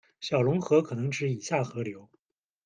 [0.19, 2.09] 小龙河可能指以下河流：